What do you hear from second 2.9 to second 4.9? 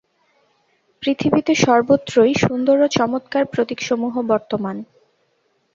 চমৎকার প্রতীকসমূহ বর্তমান।